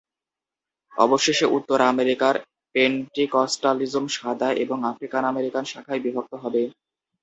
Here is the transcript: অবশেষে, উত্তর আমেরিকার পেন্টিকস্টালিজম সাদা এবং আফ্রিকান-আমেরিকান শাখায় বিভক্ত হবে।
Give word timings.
অবশেষে, 0.93 1.45
উত্তর 1.57 1.79
আমেরিকার 1.91 2.35
পেন্টিকস্টালিজম 2.75 4.05
সাদা 4.15 4.49
এবং 4.63 4.77
আফ্রিকান-আমেরিকান 4.91 5.63
শাখায় 5.71 6.03
বিভক্ত 6.05 6.33
হবে। 6.43 6.61